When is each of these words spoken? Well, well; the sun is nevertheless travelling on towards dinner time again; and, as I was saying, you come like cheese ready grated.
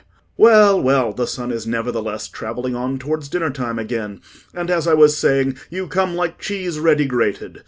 Well, 0.35 0.81
well; 0.81 1.13
the 1.13 1.27
sun 1.27 1.51
is 1.51 1.67
nevertheless 1.67 2.27
travelling 2.27 2.75
on 2.75 2.97
towards 2.97 3.29
dinner 3.29 3.51
time 3.51 3.77
again; 3.77 4.19
and, 4.51 4.71
as 4.71 4.87
I 4.87 4.95
was 4.95 5.15
saying, 5.15 5.59
you 5.69 5.85
come 5.85 6.15
like 6.15 6.39
cheese 6.39 6.79
ready 6.79 7.05
grated. 7.05 7.59